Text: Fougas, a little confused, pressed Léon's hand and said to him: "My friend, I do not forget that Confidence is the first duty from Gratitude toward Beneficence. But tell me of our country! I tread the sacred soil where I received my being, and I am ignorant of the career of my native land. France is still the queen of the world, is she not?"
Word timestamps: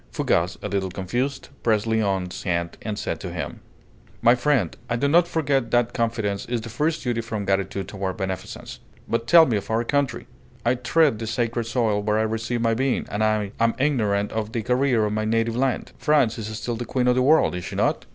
Fougas, 0.11 0.57
a 0.63 0.67
little 0.67 0.89
confused, 0.89 1.49
pressed 1.61 1.85
Léon's 1.85 2.41
hand 2.41 2.75
and 2.81 2.97
said 2.97 3.19
to 3.19 3.31
him: 3.31 3.59
"My 4.23 4.33
friend, 4.33 4.75
I 4.89 4.95
do 4.95 5.07
not 5.07 5.27
forget 5.27 5.69
that 5.69 5.93
Confidence 5.93 6.47
is 6.47 6.61
the 6.61 6.69
first 6.69 7.03
duty 7.03 7.21
from 7.21 7.45
Gratitude 7.45 7.87
toward 7.87 8.17
Beneficence. 8.17 8.79
But 9.07 9.27
tell 9.27 9.45
me 9.45 9.57
of 9.57 9.69
our 9.69 9.83
country! 9.83 10.25
I 10.65 10.73
tread 10.73 11.19
the 11.19 11.27
sacred 11.27 11.65
soil 11.65 12.01
where 12.01 12.17
I 12.17 12.23
received 12.23 12.63
my 12.63 12.73
being, 12.73 13.05
and 13.11 13.23
I 13.23 13.51
am 13.59 13.75
ignorant 13.77 14.31
of 14.31 14.53
the 14.53 14.63
career 14.63 15.05
of 15.05 15.13
my 15.13 15.23
native 15.25 15.55
land. 15.55 15.91
France 15.99 16.39
is 16.39 16.47
still 16.57 16.75
the 16.75 16.83
queen 16.85 17.07
of 17.07 17.13
the 17.13 17.21
world, 17.21 17.53
is 17.53 17.65
she 17.65 17.75
not?" 17.75 18.07